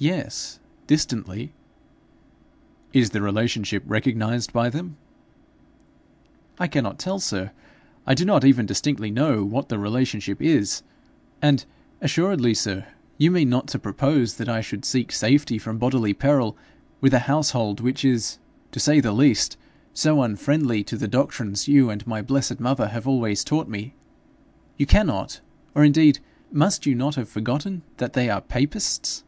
'Yes 0.00 0.60
distantly.' 0.86 1.52
'Is 2.92 3.10
the 3.10 3.20
relationship 3.20 3.82
recognized 3.84 4.52
by 4.52 4.70
them?' 4.70 4.96
'I 6.60 6.68
cannot 6.68 7.00
tell, 7.00 7.18
sir. 7.18 7.50
I 8.06 8.14
do 8.14 8.24
not 8.24 8.44
even 8.44 8.64
distinctly 8.64 9.10
know 9.10 9.44
what 9.44 9.70
the 9.70 9.76
relationship 9.76 10.40
is. 10.40 10.84
And 11.42 11.64
assuredly, 12.00 12.54
sir, 12.54 12.86
you 13.16 13.32
mean 13.32 13.50
not 13.50 13.66
to 13.74 13.78
propose 13.80 14.34
that 14.36 14.48
I 14.48 14.60
should 14.60 14.84
seek 14.84 15.10
safety 15.10 15.58
from 15.58 15.78
bodily 15.78 16.14
peril 16.14 16.56
with 17.00 17.12
a 17.12 17.18
household 17.26 17.80
which 17.80 18.04
is, 18.04 18.38
to 18.70 18.78
say 18.78 19.00
the 19.00 19.10
least, 19.10 19.56
so 19.94 20.22
unfriendly 20.22 20.84
to 20.84 20.96
the 20.96 21.08
doctrines 21.08 21.66
you 21.66 21.90
and 21.90 22.06
my 22.06 22.22
blessed 22.22 22.60
mother 22.60 22.86
have 22.86 23.08
always 23.08 23.42
taught 23.42 23.66
me! 23.66 23.94
You 24.76 24.86
cannot, 24.86 25.40
or 25.74 25.82
indeed, 25.82 26.20
must 26.52 26.86
you 26.86 26.94
not 26.94 27.16
have 27.16 27.28
forgotten 27.28 27.82
that 27.96 28.12
they 28.12 28.30
are 28.30 28.40
papists?' 28.40 29.24